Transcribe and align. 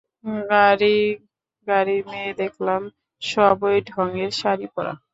গাড়ী 0.49 0.97
গাড়ী 1.67 1.97
মেয়ে 2.09 2.31
দেখলাম, 2.33 2.81
সব 3.21 3.57
ঐ 3.63 3.71
ঢঙের 3.89 4.31
শাড়ী 4.39 4.67
পরা। 4.75 4.93